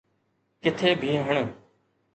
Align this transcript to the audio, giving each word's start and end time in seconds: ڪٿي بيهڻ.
ڪٿي 0.63 0.89
بيهڻ. 1.01 1.45